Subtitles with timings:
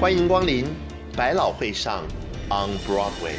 [0.00, 0.64] 欢迎光临
[1.14, 2.06] 百老汇上
[2.48, 3.34] On Broadway。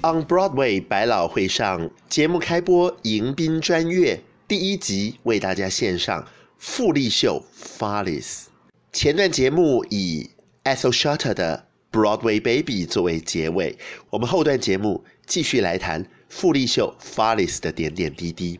[0.00, 4.18] On Broadway 百老汇上节目开播迎宾专乐
[4.48, 6.26] 第一集为大家献上
[6.56, 8.44] 富丽秀 Follies。
[8.90, 10.30] 前段节目以
[10.64, 13.76] Ethel Shutter 的 Broadway Baby 作为结尾，
[14.08, 18.58] 我们后段节目继续来谈富丽秀 Follies 的点点滴滴。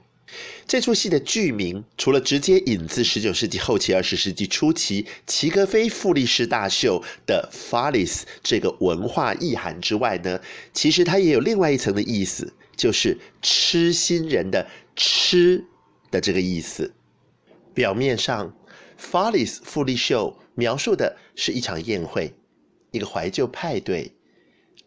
[0.66, 10.40] 这出戏的剧名除了直接引自十九世纪后期、二十世纪初期齐格菲傅立士大秀的 Follies 这个文化意涵之外呢，
[10.72, 15.64] 其实它也有另外一层的意思，就是痴心人的痴
[16.10, 16.92] 的这个意思。
[17.74, 18.54] 表面上
[19.00, 22.34] ，Follies 傅立秀描述的是一场宴会，
[22.90, 24.12] 一个怀旧派对，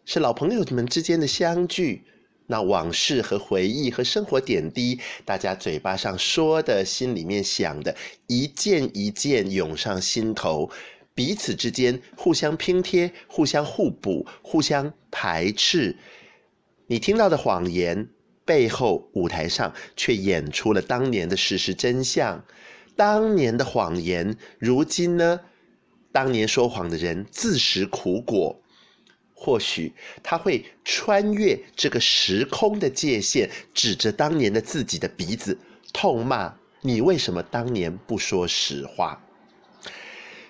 [0.04, 2.04] 是老朋友们之间的相聚。
[2.46, 7.94] 那往事和回忆和生活点滴，大家嘴巴上说的，心里面想的，
[8.26, 10.70] 一件一件涌上心头，
[11.14, 15.96] 彼此之间互相拼贴、互相互补、互相排斥。
[16.86, 18.08] 你听到的谎言
[18.44, 22.44] 背后，舞台上却演出了当年的事实真相。
[22.94, 25.40] 当年的谎言，如今呢？
[26.12, 28.62] 当年说谎的人自食苦果。
[29.38, 29.92] 或许
[30.22, 35.56] 他会穿越这个时空的界限，指着当年的自己的鼻子
[35.92, 39.22] 痛骂：“你为什么当年不说实话？”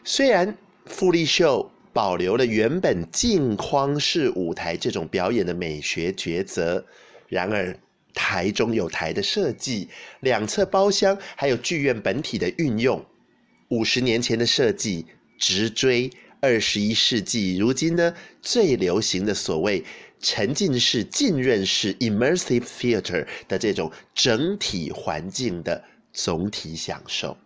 [0.04, 6.86] 虽然傅立秀保留了原本镜框式舞台这种表演的美学抉择，
[7.28, 7.76] 然而
[8.14, 9.88] 台中有台的设计，
[10.20, 13.04] 两侧包厢还有剧院本体的运用，
[13.68, 16.08] 五十年前的设计直追。
[16.40, 19.84] 二十一世纪，如今呢，最流行的所谓
[20.20, 27.36] 沉浸式、浸润式 （immersive theater） 的这种整体环境的总体享受。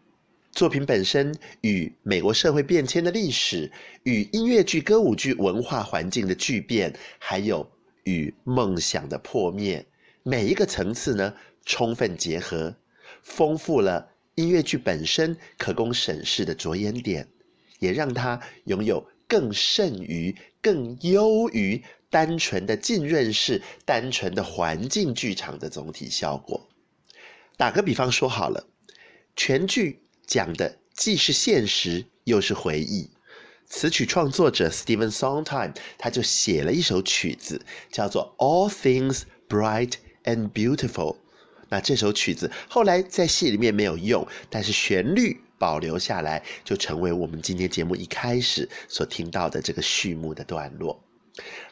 [0.53, 3.71] 作品本身与美国社会变迁的历史、
[4.03, 7.71] 与音乐剧、歌舞剧文化环境的巨变，还有
[8.05, 9.87] 与梦想的破灭，
[10.25, 11.33] 每一个层次呢，
[11.65, 12.75] 充分结合，
[13.23, 17.29] 丰富了音乐剧本身可供审视的着眼点。
[17.81, 26.69] 也让它拥有更胜于、更优于单纯的浸润式、单纯的环境剧场的总体效果。
[27.57, 28.67] 打个比方说好了，
[29.35, 33.11] 全剧讲的既是现实又是回忆。
[33.67, 39.93] 词曲创作者 Steven Sondheim 他就写了一首曲子，叫做《All Things Bright
[40.25, 41.15] and Beautiful》。
[41.69, 45.41] 那这首曲子后来在戏里面没有用，但是旋律。
[45.61, 50.99] 保留下来，就成为我们今天节目一开始所听到的这个序幕的段落。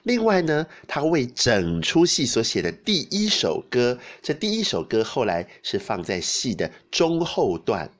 [0.02, 7.90] 另外呢，他为整出戏所写的第一首歌，这第一首歌后来是放在戏的中后段。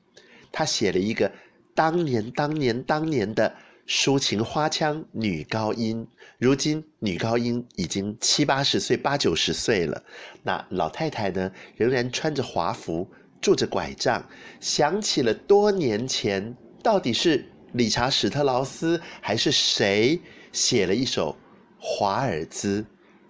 [0.51, 1.31] 他写了一个
[1.73, 3.55] 当年、当年、当年的
[3.87, 6.07] 抒情花腔女高音。
[6.37, 10.03] 如今女高音已经七八十岁、八九十岁了，
[10.43, 13.11] 那老太太呢，仍然穿着华服。
[13.41, 14.23] 拄着拐杖，
[14.59, 20.19] 想起了多年前，到底是理查·史特劳斯还是谁
[20.51, 21.37] 写了一首
[21.79, 22.85] 华尔兹，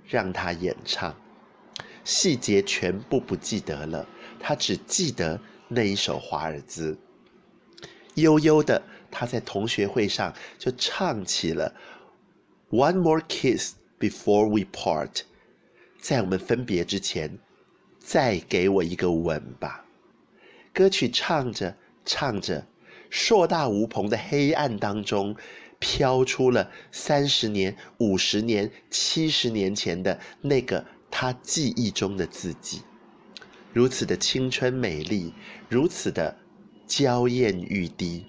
[0.05, 1.15] 让他演唱。
[2.03, 4.07] 细节全部不记得了，
[4.39, 6.97] 他只记得那一首华尔兹。
[8.15, 8.81] 悠悠的，
[9.11, 11.75] 他在同学会上就唱起了
[12.71, 15.21] “One more kiss before we part”，
[15.99, 17.37] 在我们分别之前，
[17.99, 19.85] 再给我一个吻吧。
[20.79, 21.75] 歌曲唱着
[22.05, 22.65] 唱着，
[23.09, 25.35] 硕大无朋的黑暗当中，
[25.77, 32.81] 飘出了三十年、五十年、七十年前的那个他记忆中的自己，
[33.73, 35.33] 如此的青春美丽，
[35.67, 36.37] 如此的
[36.87, 38.25] 娇艳欲滴。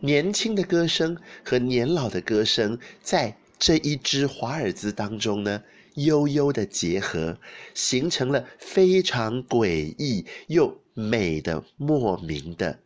[0.00, 5.62] 年轻的歌声和年老的歌声，在这一支华尔兹当中呢，
[5.96, 7.36] 悠悠的结合，
[7.74, 12.78] 形成了非常诡异又美的莫名的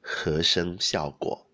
[0.00, 1.46] 和声效果。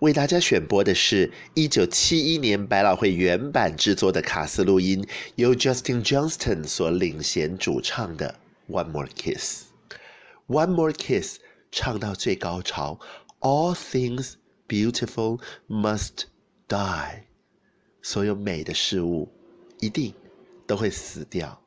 [0.00, 8.38] 为大家选播的是一九七一年百老汇原版制作的卡斯录音，由 Justin Johnston 所领衔主唱的
[8.70, 9.64] 《One More Kiss》。
[10.54, 11.38] 《One More Kiss》
[11.72, 13.00] 唱到最高潮
[13.40, 14.34] ，All things
[14.68, 16.24] beautiful must
[16.68, 17.22] die。
[18.02, 19.32] 所有美的事物
[19.80, 20.12] 一定
[20.66, 21.62] 都会死掉，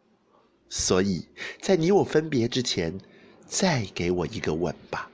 [0.69, 1.27] 所以
[1.59, 2.99] 在你我分别之前。
[3.49, 5.09] 再给我一个吻吧。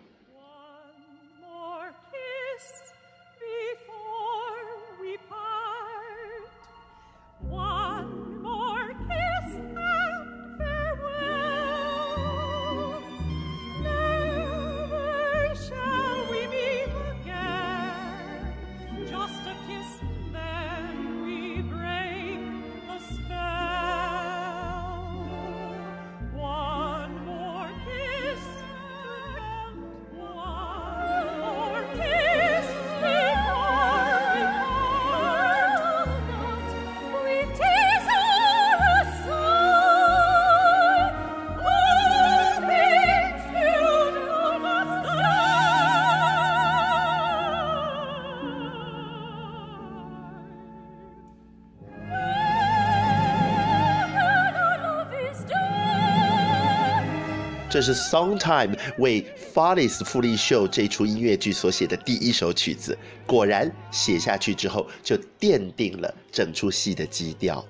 [57.76, 62.98] 这是 Songtime 为 Follies 复利秀这出音乐剧所写的第一首曲子。
[63.28, 67.66] 果然写下去之后，就奠定了整出戏的基调。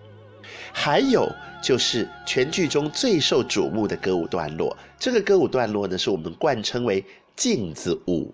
[0.72, 1.28] 还有
[1.60, 7.04] 就是全剧中最受瞩目的歌舞段落，这个歌舞段落呢，是我们惯称为
[7.36, 8.32] 镜子舞，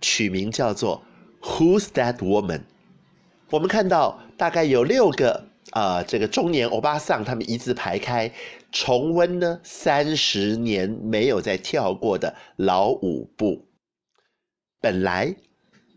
[0.00, 1.02] 取名叫做
[1.42, 2.60] Who's That Woman？
[3.50, 8.32] 我们看到大概有六个啊、呃，这个中年欧巴桑，他们一字排开，
[8.78, 13.66] 重温呢三十年没有再跳过的老舞步。
[14.82, 15.34] 本来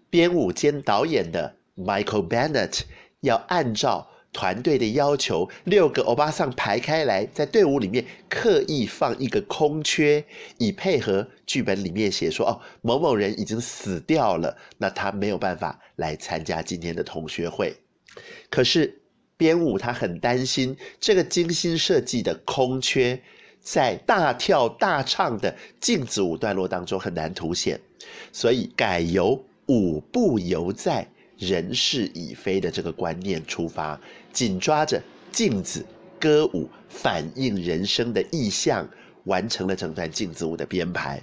[0.10, 2.84] 编舞兼导演的 Michael Bennett
[3.20, 10.24] 要按照团队的要求，六个欧巴桑排开来，在队伍里面刻意放一个空缺，
[10.58, 17.76] 以配合剧本里面写说：“哦，某某人已经死掉了，那他没有办法来参加今天的同学会。”
[18.50, 19.02] 可是
[19.40, 23.18] 编舞他很担心这个精心设计的空缺，
[23.62, 27.80] 在大跳大唱的镜子舞段落当中很难凸显，
[28.34, 31.08] 所以改由舞步犹在。
[31.38, 33.98] 人事已非的这个观念出发，
[34.34, 35.02] 紧抓着
[35.32, 35.86] 镜子
[36.20, 38.86] 歌舞反映人生的意象，
[39.24, 41.22] 完成了整段镜子舞的编排。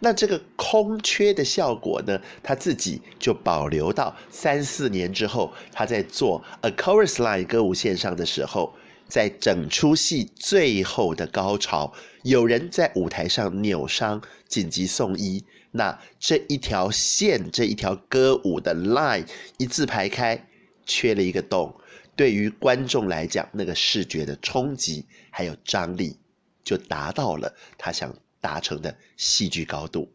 [0.00, 8.74] 那这个空缺的效果呢，他自己就保留到三四年之后，他在做《A Chorus Line》歌舞线上的时候，
[9.08, 15.44] 在整出戏最后的高潮，有人在舞台上扭伤，紧急送医。
[15.76, 19.26] 那这一条线，这一条歌舞的 line
[19.58, 20.46] 一字排开，
[20.86, 21.74] 缺了一个洞，
[22.14, 26.16] 对于观众来讲，那个视觉的冲击还有张力，
[26.62, 28.14] 就达到了他想
[28.44, 30.12] 达成的戏剧高度。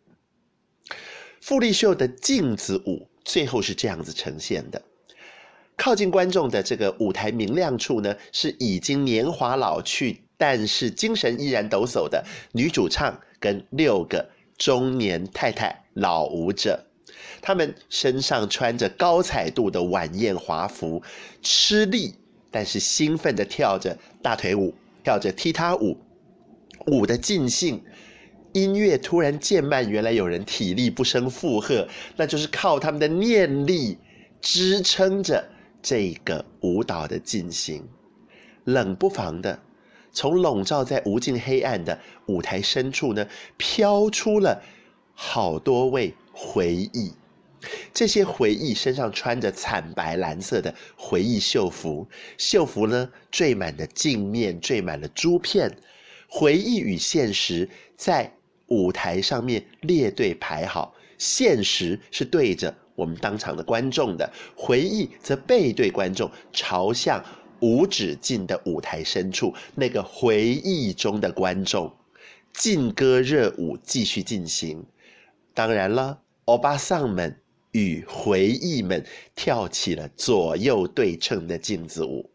[1.41, 4.79] 傅立秀的镜子舞最后是这样子呈现的：
[5.75, 14.29] 靠近观众的这个舞台明亮处呢，是已经年华老去，但是精神依然抖擞的女主唱跟六个。
[14.57, 16.77] 中年太太老舞者，
[17.41, 21.01] 他们身上穿着高彩度的晚宴华服，
[21.41, 22.13] 吃力
[22.51, 25.97] 但是兴奋地跳着大腿舞，跳着踢踏舞，
[26.87, 27.81] 舞的尽兴。
[28.53, 33.97] 音乐突然渐慢，原来有人体力不胜负荷，那就是靠他们的念力
[34.41, 35.47] 支撑着
[35.81, 37.87] 这个舞蹈的进行。
[38.63, 39.59] 冷不防的。
[40.11, 44.59] 从笼罩在无尽黑暗的舞台深处呢，飘出了
[45.13, 47.13] 好多位回忆。
[47.93, 52.07] 这些回忆身上穿着惨白蓝色的回忆绣服，
[52.39, 55.77] 绣服呢缀满了镜面，缀满了珠片。
[56.27, 58.33] 回忆与现实在
[58.69, 67.23] 舞台上面列队排好，现实是对着我们当场的观众的，回忆则背对观众，朝向。
[67.61, 71.91] 无止境的舞台深处，那个回忆中的观众，
[72.53, 74.85] 劲歌热舞继续进行。
[75.53, 77.37] 当然了，欧巴桑们
[77.71, 79.05] 与回忆们
[79.35, 82.31] 跳起了左右对称的镜子舞。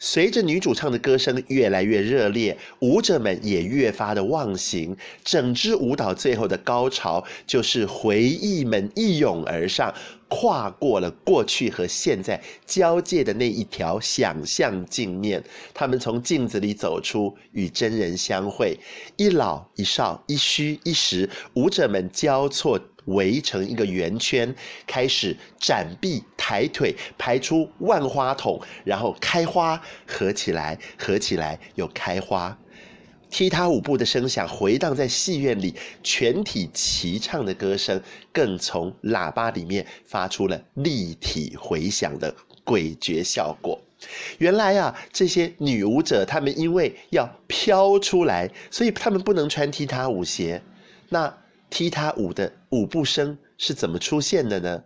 [0.00, 4.96] 随着女主唱的歌声越来越热烈，舞者们也越发的忘形。
[5.24, 9.92] 整支舞蹈最后的高潮，就是回忆们一拥而上，
[10.28, 15.42] 跨过了过去和现在交界的那一条想象镜面。
[15.74, 18.78] 他们从镜子里走出，与真人相会。
[19.16, 22.80] 一老一少，一虚一实，舞者们交错。
[23.08, 24.54] 围成一个圆圈，
[24.86, 32.56] 开始展臂抬腿，排出万花筒，然后开花，合起来，合起来又开花。
[33.30, 38.00] 踢踏舞步的声响回荡在戏院里，全体齐唱的歌声
[38.32, 42.34] 更从喇叭里面发出了立体回响的
[42.64, 43.78] 诡谲效果。
[44.38, 50.62] 原来啊，这些女舞者她们因为要飘出来，所以她们不能穿踢踏舞鞋。
[51.08, 51.34] 那。
[51.70, 54.82] 踢踏舞的舞步声是怎么出现的呢？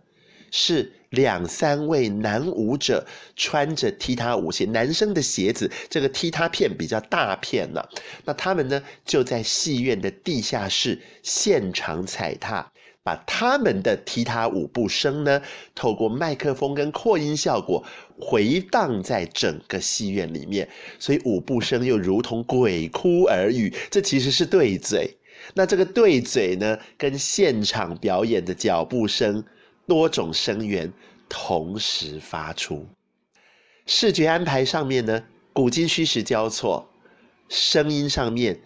[0.55, 7.83] 是两三位男舞者穿着踢踏舞鞋，男生的鞋子，这个踢踏片比较大片呢、
[8.23, 12.71] 那他们呢，就在戏院的地下室现场踩踏，
[13.01, 15.41] 把他们的踢踏舞步声呢，
[15.73, 17.83] 透过麦克风跟扩音效果
[18.19, 23.73] 回荡在整个戏院里面，所以舞步声又如同鬼哭耳语。
[23.89, 25.17] 这其实是对嘴。
[25.53, 29.43] 那这个对嘴呢，跟现场表演的脚步声，
[29.85, 30.91] 多种声源
[31.27, 32.87] 同时发出。
[33.85, 36.87] 视觉安排上面呢，古今虚实交错；
[37.49, 38.59] 声音上面，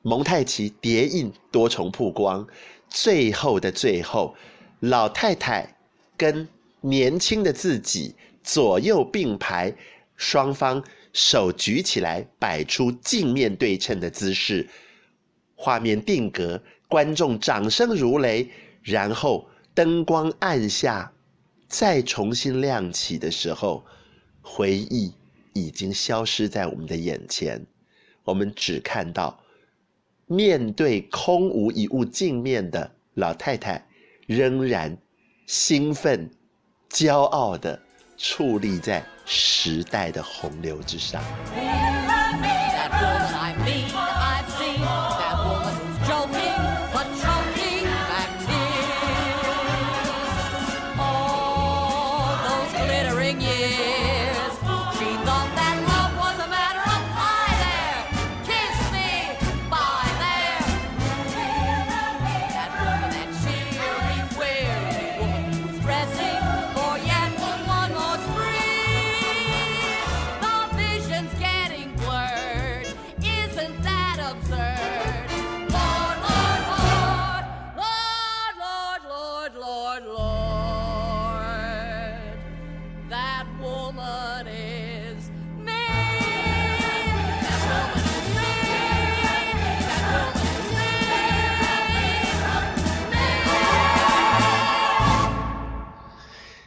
[0.00, 2.46] 蒙太奇叠印多重曝光。
[2.88, 4.34] 最后的最后，
[4.80, 5.76] 老太太
[6.16, 6.48] 跟
[6.80, 9.74] 年轻的自己左右并排，
[10.16, 14.68] 双方手举起来，摆出镜面对称的姿势。
[15.62, 18.48] 画面定格，观众掌声如雷，
[18.82, 21.12] 然后灯光暗下，
[21.68, 23.84] 再重新亮起的时候，
[24.40, 25.14] 回忆
[25.52, 27.64] 已经消失在我们的眼前，
[28.24, 29.38] 我们只看到
[30.26, 33.86] 面对空无一物镜面的老太太，
[34.26, 34.98] 仍然
[35.46, 36.28] 兴奋、
[36.90, 37.80] 骄傲地
[38.18, 41.22] 矗立在时代的洪流之上。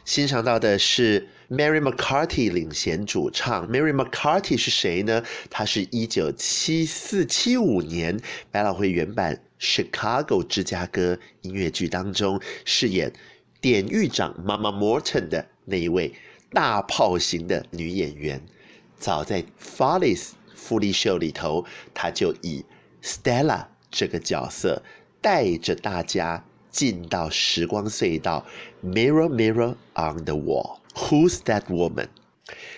[0.04, 3.68] 欣赏到的是 Mary McCarthy 领衔主唱。
[3.68, 5.22] Mary McCarthy 是谁呢？
[5.50, 8.18] 她是一九七四七五年
[8.50, 13.12] 百老汇原版《Chicago 芝加哥》音乐剧当中饰演
[13.60, 16.14] 典狱长 Mama Morton 的那一位
[16.50, 18.40] 大炮型的女演员。
[18.98, 22.64] 早在 Follies 复利秀里头，她就以
[23.02, 24.82] Stella 这个角色
[25.20, 26.44] 带着大家。
[26.68, 28.44] 进到时光隧道
[28.84, 32.08] ，Mirror Mirror on the Wall，Who's that woman？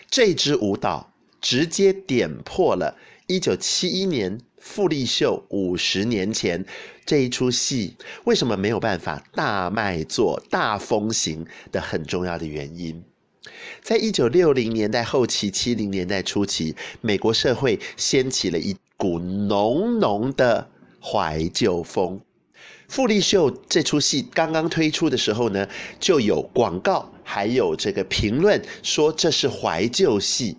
[0.08, 2.96] 这支舞蹈直接点破了
[3.26, 6.64] 1971年复利秀五十年前
[7.04, 13.02] 这一出戏为什么没有办法大卖座、大风行的很重要的原因。
[13.82, 20.68] 在一九六零年代后期、七零年代初期，美国社会掀起了一股浓浓的
[21.00, 22.20] 怀旧风。
[22.88, 25.68] 复利秀这出戏刚刚推出的时候呢，
[26.00, 30.56] 就有广告，还有这个评论说这是怀旧戏，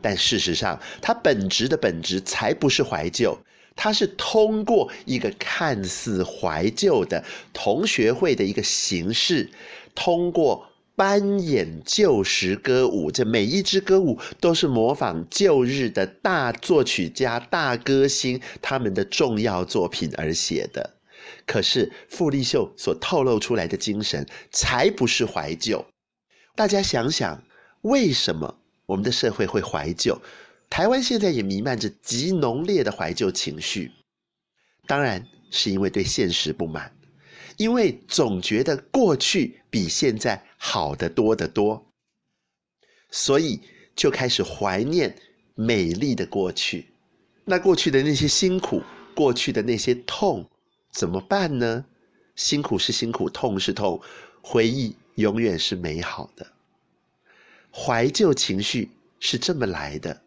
[0.00, 3.36] 但事实上，它本质的本质才不是怀旧，
[3.74, 9.50] 它是通过一个看似怀旧的同学会的一个形式，
[9.96, 10.64] 通过
[10.96, 20.94] 扮演旧时歌舞，这每一支歌舞都是模仿旧日的大作曲家、大歌星他们的重要作品而写的。
[21.46, 25.84] 可是傅立秀所透露出来的精神才不是怀旧。
[26.54, 27.42] 大家想想，
[27.82, 30.20] 为什么我们的社会会怀旧？
[30.70, 33.90] 台湾现在也弥漫着极浓烈的怀旧情绪。
[34.86, 36.92] 当然是因为对现实不满，
[37.56, 41.84] 因为总觉得过去比现在好的多得多，
[43.10, 43.60] 所以
[43.94, 45.14] 就开始怀念
[45.54, 46.86] 美丽的过去。
[47.44, 48.82] 那过去的那些辛苦，
[49.14, 50.48] 过去的那些痛。
[50.90, 51.84] 怎么办呢？
[52.34, 54.00] 辛苦是辛苦，痛是痛，
[54.40, 56.46] 回忆永远是美好的。
[57.70, 58.88] 怀旧情绪
[59.20, 60.22] 是这么来的，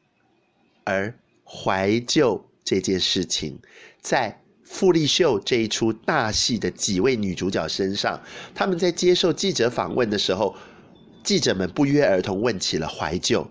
[0.83, 1.11] 而
[1.43, 3.59] 怀旧这件事情，
[4.01, 4.39] 在
[4.69, 8.21] 复利秀这一出大戏的几位女主角身上，
[8.53, 10.55] 他们在接受记者访问的时候，
[11.23, 13.49] 记者们不约而同问起了怀旧。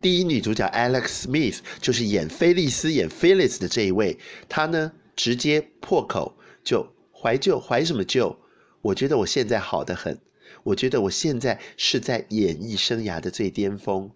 [0.00, 4.18] 第一女主角 Alex Smith 就是演菲利斯、演 Phyllis 的这一位，
[4.48, 8.36] 她呢，直接破口就怀旧，怀什么旧？
[8.80, 10.18] 我觉得我现在好得很，
[10.64, 14.10] 我觉得我现在是在演艺生涯的最巅峰，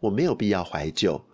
[0.00, 1.24] 我没有必要怀旧。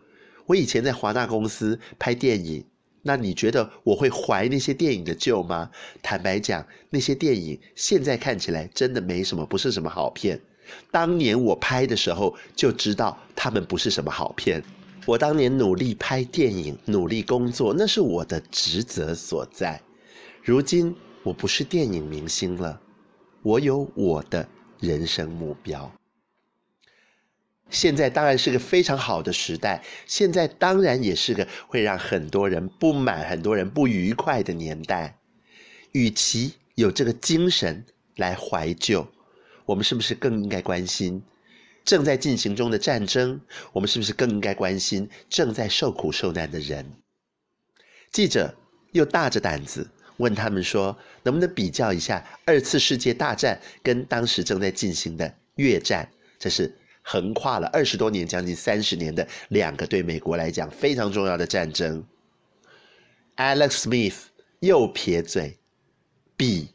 [0.46, 2.64] 我以前在华纳公司拍电影，
[3.02, 5.70] 那你觉得我会怀那些电影的旧吗？
[6.02, 10.40] 坦白讲，那些电影现在看起来真的没什么，不是什么好片。
[10.90, 14.62] 当年我拍的时候就知道他们不是什么好片。
[15.04, 19.80] 我当年努力拍电影，努力工作，那是我的职责所在。
[20.42, 20.94] 如今
[21.24, 22.80] 我不是电影明星了，
[23.42, 25.92] 我有我的人生目标。
[27.72, 35.18] 现在当然是个非常好的时代，现在当然也是个会让很多人不满、很多人不愉快的年代。
[35.90, 37.84] 与其有这个精神
[38.16, 39.08] 来怀旧，
[39.64, 41.22] 我们是不是更应该关心？
[41.84, 43.40] 正在进行中的战争，
[43.72, 46.92] 我们是不是更应该关心正在受苦受难的人？
[48.12, 48.54] 记者
[48.92, 56.08] 又大着胆子问他们说：“能不能比较一下二次世界大战跟当时正在进行的越战？
[56.38, 62.04] 这是横跨了二十多年，将近三十年的两个对美国来讲非常重要的战争。”
[63.36, 64.16] Alex Smith
[64.60, 65.58] 又撇嘴，
[66.36, 66.68] 比，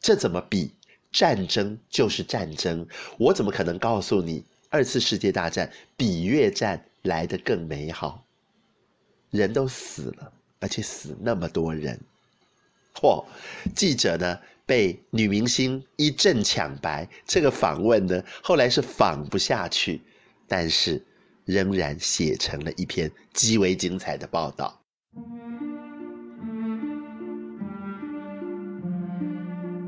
[0.00, 0.72] 这怎么比？
[1.10, 2.86] 战争就是战争，
[3.18, 8.22] 我怎么可能告诉你，二次世界大战比越战来得更美好？
[9.30, 11.98] 人都死了，而且死那么多人。
[12.94, 13.24] 嚯！
[13.74, 14.38] 记者呢
[14.68, 20.02] 被女明星一阵抢白，这个访问呢后来是访不下去，
[20.46, 21.02] 但是
[21.46, 24.78] 仍然写成了一篇极为精彩的报道。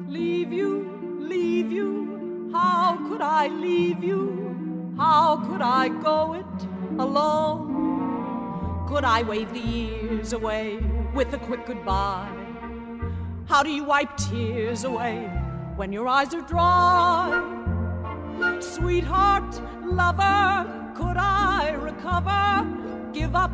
[0.08, 0.86] Leave you,
[1.20, 4.32] leave you, how could I leave you?
[4.96, 6.66] How could I go it
[6.98, 8.86] alone?
[8.88, 10.78] Could I wave the years away
[11.14, 12.39] with a quick goodbye?
[13.50, 15.28] How do you wipe tears away
[15.74, 17.34] when your eyes are dry?
[18.60, 23.12] Sweetheart, lover, could I recover?
[23.12, 23.50] Give up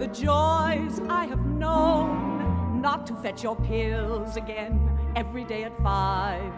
[0.00, 2.82] the joys I have known.
[2.82, 6.52] Not to fetch your pills again every day at five.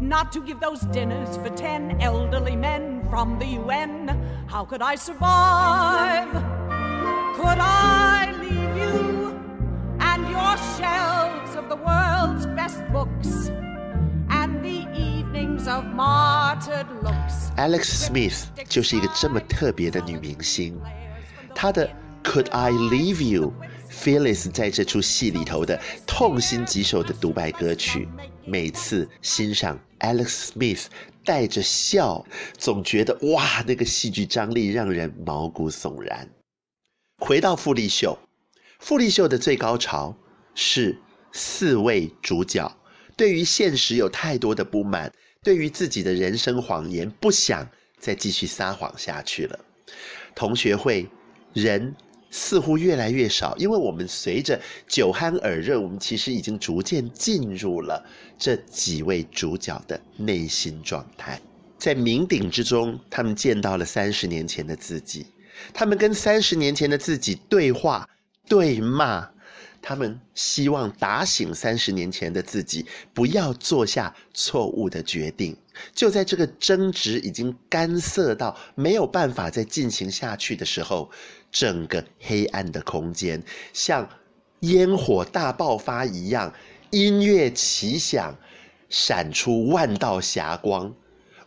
[0.00, 4.06] Not to give those dinners for ten elderly men from the UN.
[4.46, 6.30] How could I survive?
[7.34, 9.36] Could I leave you
[9.98, 11.99] and your shelves of the world's best
[12.92, 13.50] books
[14.28, 17.50] and the evenings of martyred looks.
[17.56, 20.78] Alex Smith 就是一个这么特别的女明星，
[21.54, 21.88] 她的
[22.22, 23.52] Could I Leave You,
[23.90, 28.08] Phyllis 在这出戏里头的痛心疾首的独白歌曲，
[28.44, 30.86] 每次欣赏 Alex Smith
[31.24, 32.24] 带着笑，
[32.56, 36.28] 总觉得哇，那个戏剧张力让人毛骨悚然。
[37.18, 38.18] 回到复利秀，
[38.78, 40.14] 复利秀的最高潮
[40.54, 40.98] 是。
[41.32, 42.70] 四位主角
[43.16, 45.12] 对于现实有太多的不满，
[45.42, 49.58] 对于自己的人生谎言不想再继续撒谎下去了。
[50.34, 51.08] 同学会
[51.52, 51.94] 人
[52.30, 58.04] 似乎越来越少，因为我们随着酒酣耳热，我们其实已经逐渐进入了
[58.38, 61.40] 这几位主角的内心状态。
[61.78, 65.26] 在酩酊之中，他们见到了三十年前的自己，
[65.74, 68.08] 他们跟三十年前的自己对话、
[68.48, 69.28] 对骂。
[69.82, 75.56] 他们希望打醒三十年前的自己，不要做下错误的决定。
[75.94, 81.10] 就在这个争执已经干涩到没有办法再进行下去的时候，
[81.50, 84.06] 整个黑暗的空间像
[84.60, 86.52] 烟火大爆发一样，
[86.90, 88.36] 音乐齐响，
[88.90, 90.94] 闪出万道霞光。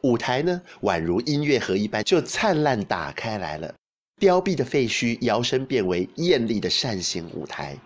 [0.02, 3.74] 舞台呢，宛如音乐盒一般，就灿烂打开来了。
[4.19, 7.78] 凋敝的废墟摇身变为艳丽的扇形舞台。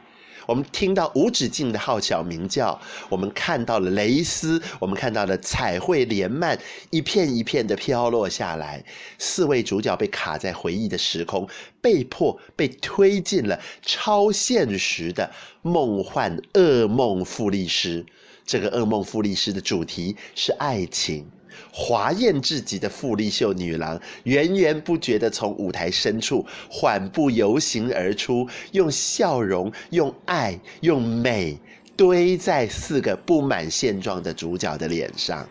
[0.47, 2.79] 我们听到无止境的号角鸣叫，
[3.10, 6.57] 我们看到了蕾丝，我们看到了彩绘连幔，
[6.89, 8.83] 一片一片的飘落下来。
[9.17, 11.47] 四位主角被卡在回忆的时空，
[11.81, 15.29] 被迫被推进了超现实的
[15.62, 18.05] 梦幻噩梦复利师。
[18.45, 21.29] 这个噩梦复利师的主题是爱情。
[21.72, 31.58] 华艳至极的富丽秀女郎源源不绝地从舞台深处缓步游行而出，用笑容、用爱、用美
[31.96, 35.48] 堆在四个不满现状的主角的脸上。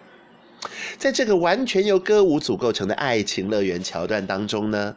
[0.99, 4.97] 在这个完全由歌舞组构成的爱情乐园桥段当中呢，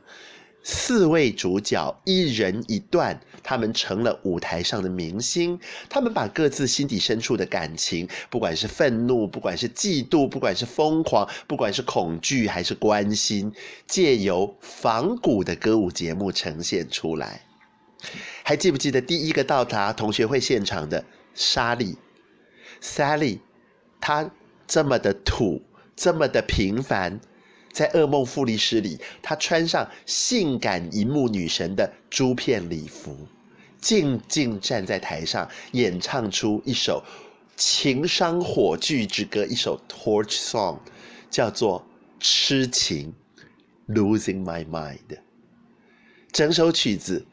[0.62, 5.60] 四位主角一人一段，他们成了舞台上的明星。
[5.90, 13.52] 他们把各自心底深处的感情，不管是愤怒，不管是嫉妒，不管是疯狂，不管是恐惧还是关心，
[13.88, 17.42] 借由仿古的歌舞节目呈现出来。
[18.44, 21.98] 还记不记得第一个到达同学会现场的莎莉
[22.82, 23.40] ？Sally，
[24.00, 24.30] 她
[24.68, 25.62] 这么的土，
[25.96, 27.20] 这么的平凡。
[27.72, 33.16] 在《噩梦复利师》里，她穿上性感银幕女神的珠片礼服，
[33.80, 37.04] 静静站在台上，演唱出一首
[37.56, 40.80] 情伤火炬之歌，一首 torch song，
[41.30, 41.82] 叫做
[42.20, 43.14] 《痴情》
[43.94, 45.20] （Losing My Mind）。
[46.32, 47.26] 整首曲子，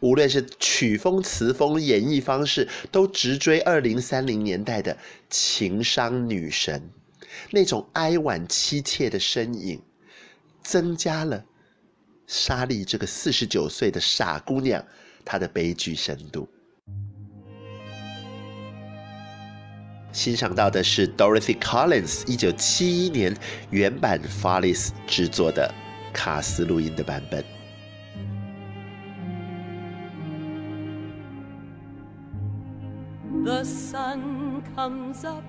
[0.00, 4.96] 无论是曲风、词风、演绎方式，都直追二零三零年代的
[5.28, 6.90] 情伤女神。
[7.50, 9.82] 那种哀婉凄切的身影，
[10.62, 11.44] 增加了
[12.26, 14.84] 莎莉这个四十九岁的傻姑娘
[15.24, 16.48] 她的悲剧深度。
[20.12, 23.36] 欣赏到的是 Dorothy Collins 一九七一年
[23.70, 25.72] 原版 Follies 制作的
[26.12, 27.44] 卡斯录音的版本。
[33.44, 35.44] The sun comes up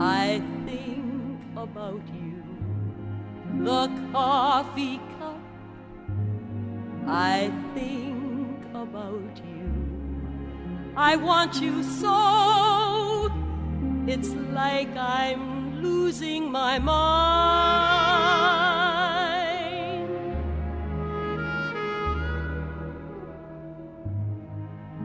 [0.00, 2.44] I think about you,
[3.64, 5.40] the coffee cup.
[7.06, 9.72] I think about you.
[10.96, 13.28] I want you so.
[14.06, 16.98] It's like I'm losing my mind.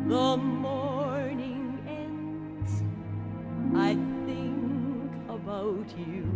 [0.08, 2.84] The morning ends.
[3.75, 3.97] I
[5.73, 6.29] about you.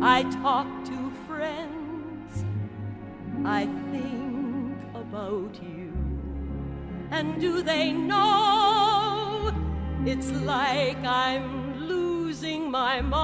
[0.00, 2.44] I talk to friends.
[3.44, 5.92] I think about you.
[7.10, 9.52] And do they know
[10.04, 13.16] it's like I'm losing my mind?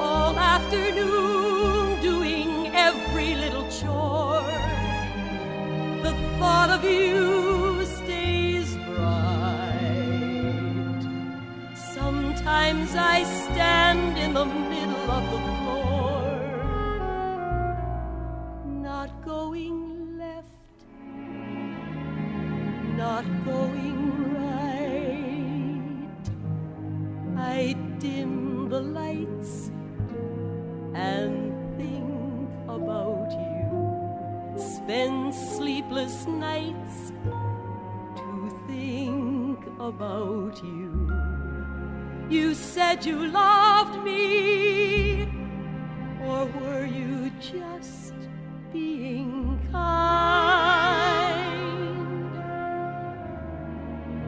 [0.00, 4.42] All afternoon doing every little chore.
[6.02, 7.29] The thought of you
[12.96, 16.22] I stand in the middle of the floor,
[18.66, 20.46] not going left,
[22.96, 26.24] not going right.
[27.36, 29.70] I dim the lights
[30.94, 34.58] and think about you.
[34.58, 37.12] Spend sleepless nights
[38.16, 41.09] to think about you.
[42.29, 45.27] You said you loved me,
[46.21, 48.13] or were you just
[48.73, 49.85] being kind?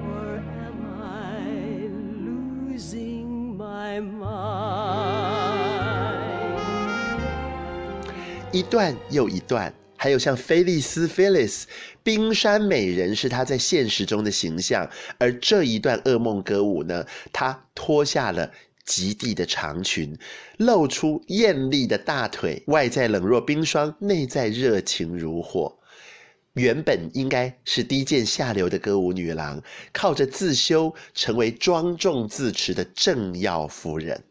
[0.05, 1.89] Or am I
[2.21, 4.37] losing my mind?
[8.51, 11.62] 一段又一段， 还有像菲利斯 （Phyllis）
[12.02, 18.50] 冰山美人是她在现实中的形象，而这一段噩梦歌舞呢，她脱下了
[18.84, 20.18] 极地的长裙，
[20.56, 25.78] 露出艳丽的大腿，外在冷若冰霜，内在热情如火。
[26.54, 29.62] 原本应该是低贱下流的歌舞女郎，
[29.92, 34.24] 靠着自修成为庄重自持的政要夫人。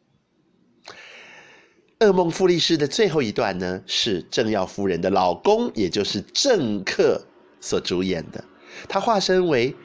[2.02, 7.22] 噩梦傅律师的最后一段呢，是政要夫人的老公，也就是政客
[7.60, 8.44] 所主演的。
[8.90, 9.76] 他化身为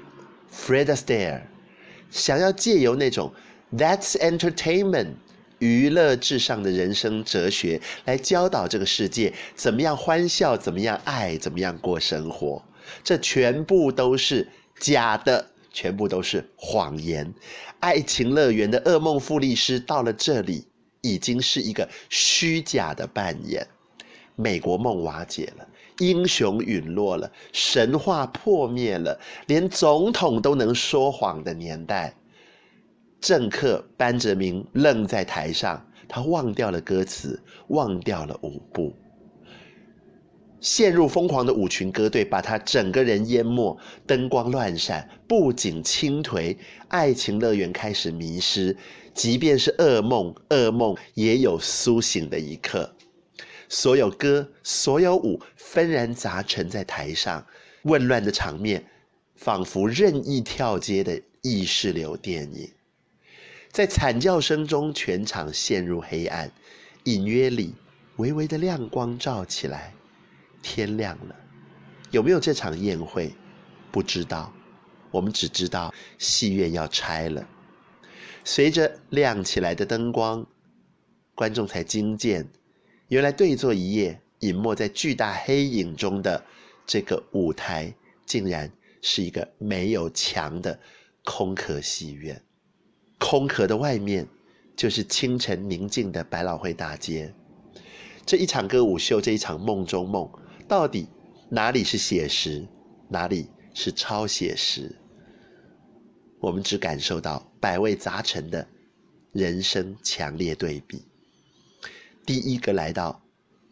[0.50, 1.42] Fred Astaire，
[2.11, 3.31] 想要借由那种
[3.76, 5.09] That's Entertainment
[5.59, 12.64] 娱乐至上的人生哲学，来教导这个世界怎么样欢笑，怎么样爱，怎么样过生活。
[13.05, 14.48] 这全部都是
[14.79, 17.35] 假的，全部都是谎言。
[17.81, 20.66] 爱情乐园的噩梦傅律师到了这里。
[21.07, 23.66] 已经是一个虚假的扮演，
[24.35, 32.14] 美国梦瓦解了，英雄陨落了，神话破灭了，连总统都能说谎的年代，
[33.21, 38.92] 政客班哲明愣在台上，他忘掉了歌词，忘掉了舞步，
[40.61, 46.57] 陷入疯狂的舞群歌队把他整个人淹没，灯光乱闪，布景倾颓，
[46.88, 48.77] 爱情乐园开始迷失。
[49.16, 52.94] 即便是噩梦，噩梦也有苏醒的一刻。
[53.66, 57.44] 所有歌，所有舞，纷然杂陈在台上，
[57.83, 58.85] 混乱的场面，
[59.35, 62.70] 仿佛任意跳街的意识流电影。
[63.72, 66.52] 在惨叫声中，全场陷入黑暗。
[67.05, 67.74] 隐约里，
[68.16, 69.94] 微微的亮光照起来。
[70.62, 71.35] 天亮了，
[72.11, 73.33] 有没有这场宴会？
[73.90, 74.52] 不知道。
[75.11, 77.48] 我们只知道戏院要拆了。
[78.49, 80.47] 随着亮起来的灯光，
[81.35, 82.47] 观众才惊见，
[83.09, 86.45] 原来对坐一夜，隐没在巨大黑影中的
[86.87, 87.93] 这个舞台，
[88.25, 88.71] 竟然
[89.03, 90.79] 是一个没有墙的
[91.25, 92.41] 空壳戏院。
[93.19, 94.29] 空壳的外面，
[94.77, 97.35] 就是清晨宁静的百老汇大街。
[98.25, 100.31] 这一场歌舞秀，这一场梦中梦，
[100.69, 101.09] 到底
[101.49, 102.65] 哪里是写实，
[103.09, 104.95] 哪里是超写实？
[106.39, 108.68] 我们只感受到百味杂陈的
[109.33, 111.02] 人生强烈对比。
[112.24, 113.20] 第一个来到，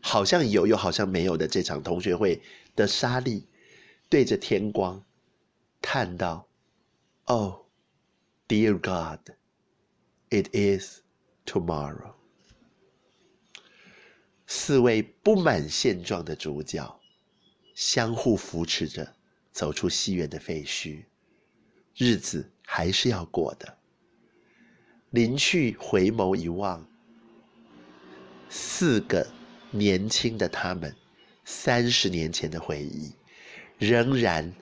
[0.01, 2.43] 好像有又好像没有的这场同学会
[2.75, 3.47] 的莎莉，
[4.09, 5.01] 对着天光
[5.81, 6.49] 叹道
[7.27, 7.67] ：“Oh,
[8.49, 9.31] dear God,
[10.29, 11.03] it is
[11.47, 12.15] tomorrow。”
[14.49, 17.01] 四位不满现状的主角
[17.77, 19.15] 相互扶持着
[19.53, 21.05] 走出戏院的废墟，
[21.95, 22.51] 日子。
[22.67, 23.77] 还是要过的。
[25.15, 26.85] 临去回眸一望，
[28.49, 29.25] 四个
[29.71, 30.93] 年轻的他们，
[31.45, 33.13] 三十年前的回忆，
[33.79, 34.53] 仍然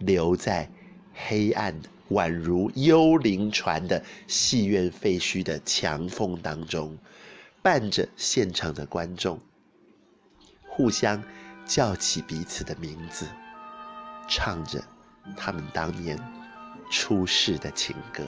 [0.00, 0.68] 留在
[1.14, 6.98] 黑暗，宛如幽灵船的戏院废墟的墙缝当中，
[7.62, 9.40] 伴着现场的观众
[10.66, 11.22] 互相
[11.64, 13.28] 叫起彼此的名字，
[14.28, 14.82] 唱着
[15.36, 16.18] 他们当年
[16.90, 18.24] 初识的情歌。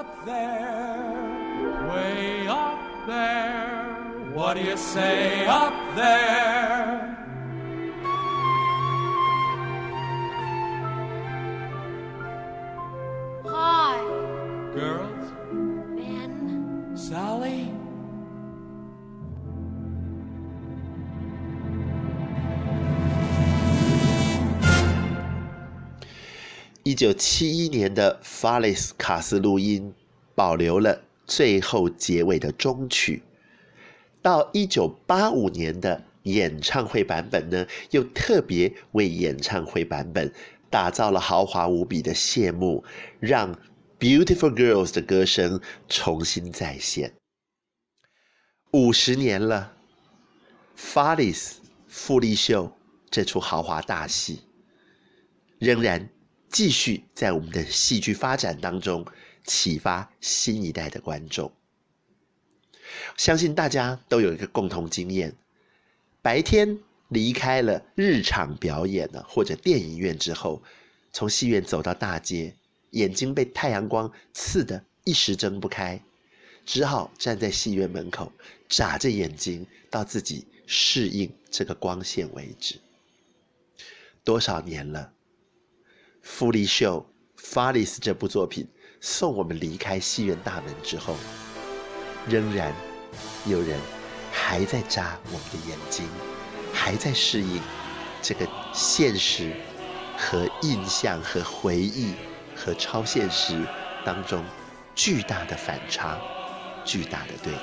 [0.00, 3.94] up there, way up there.
[4.32, 7.13] What do you say up there?
[26.86, 29.94] 一九七一年的法里斯卡斯录音
[30.34, 33.22] 保留了最后结尾的终曲，
[34.20, 40.30] 到一九八五年的演唱会版本呢，又特别为演唱会版本
[40.68, 42.84] 打造了豪华无比的谢幕，
[43.18, 43.54] 让
[43.98, 47.14] 《Beautiful Girls》的歌声重新再现。
[48.72, 49.72] 五十年了，
[50.74, 52.76] 法里斯富丽秀
[53.10, 54.40] 这出豪华大戏
[55.58, 56.10] 仍然。
[56.54, 59.04] 继续在我们的戏剧发展当中
[59.42, 61.50] 启发新一代的观众。
[63.16, 65.34] 相信大家都有一个共同经验：
[66.22, 70.62] 白天离开了日场表演呢或者电影院之后，
[71.12, 72.54] 从戏院走到大街，
[72.90, 76.00] 眼睛被太阳光刺得一时睁不开，
[76.64, 78.32] 只好站在戏院门口
[78.68, 82.76] 眨着眼睛，到自己适应这个光线为止。
[84.22, 85.10] 多少年了？
[86.24, 87.06] 富丽秀
[87.40, 88.66] 《法里斯》这部作品
[88.98, 91.14] 送我们离开戏院大门之后，
[92.26, 92.72] 仍然
[93.44, 93.78] 有人
[94.32, 96.08] 还在眨我们的眼睛，
[96.72, 97.60] 还在适应
[98.22, 99.52] 这个现实
[100.16, 102.14] 和印象和回忆
[102.56, 103.62] 和超现实
[104.02, 104.42] 当中
[104.94, 106.18] 巨大的反差、
[106.86, 107.58] 巨大的对比。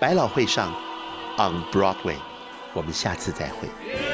[0.00, 0.72] 百老汇上
[1.36, 2.16] ，On Broadway，
[2.74, 4.09] 我们下次再会。